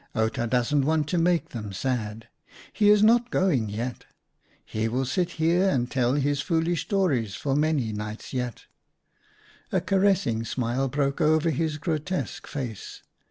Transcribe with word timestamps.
"Outa 0.15 0.47
doesn't 0.47 0.83
want 0.87 1.07
to 1.09 1.19
make 1.19 1.49
them 1.49 1.71
sad. 1.71 2.27
He 2.73 2.89
is 2.89 3.03
not 3.03 3.29
going 3.29 3.69
yet. 3.69 4.05
He 4.65 4.87
will 4.87 5.05
sit 5.05 5.33
here 5.33 5.69
and 5.69 5.91
tell 5.91 6.13
his 6.15 6.41
foolish 6.41 6.81
stories 6.85 7.35
for 7.35 7.55
many 7.55 7.93
nights 7.93 8.33
yet." 8.33 8.63
A 9.71 9.79
caressing 9.79 10.43
smile 10.43 10.87
broke 10.87 11.21
over 11.21 11.51
his 11.51 11.77
grotesque 11.77 12.47
face. 12.47 13.03